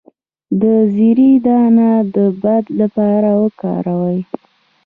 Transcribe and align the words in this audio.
د 0.61 0.63
زیرې 0.93 1.31
دانه 1.45 1.89
د 2.15 2.17
باد 2.41 2.65
لپاره 2.79 3.29
وکاروئ 3.43 4.19